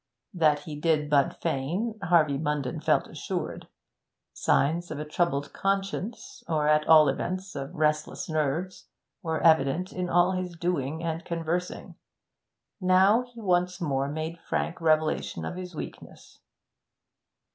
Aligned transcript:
That 0.33 0.61
he 0.61 0.75
did 0.75 1.11
but 1.11 1.39
feign, 1.43 1.99
Harvey 2.01 2.39
Munden 2.39 2.79
felt 2.79 3.05
assured; 3.07 3.67
signs 4.33 4.89
of 4.89 4.97
a 4.97 5.05
troubled 5.05 5.53
conscience, 5.53 6.43
or 6.49 6.67
at 6.67 6.87
all 6.87 7.07
events 7.07 7.55
of 7.55 7.75
restless 7.75 8.27
nerves, 8.27 8.87
were 9.21 9.41
evident 9.43 9.93
in 9.93 10.09
all 10.09 10.31
his 10.31 10.55
doing 10.55 11.03
and 11.03 11.23
conversing; 11.23 11.93
now 12.79 13.21
he 13.21 13.39
once 13.41 13.79
more 13.79 14.09
made 14.09 14.39
frank 14.39 14.81
revelation 14.81 15.45
of 15.45 15.55
his 15.55 15.75
weakness. 15.75 16.39